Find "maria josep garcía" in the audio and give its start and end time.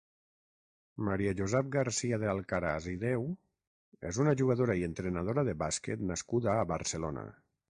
1.09-2.19